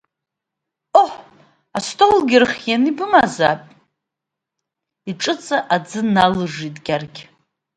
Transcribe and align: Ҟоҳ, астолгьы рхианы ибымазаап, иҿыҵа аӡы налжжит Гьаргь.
Ҟоҳ, 0.91 1.11
астолгьы 1.77 2.37
рхианы 2.43 2.87
ибымазаап, 2.91 3.61
иҿыҵа 5.09 5.57
аӡы 5.75 6.01
налжжит 6.13 6.77
Гьаргь. 6.85 7.19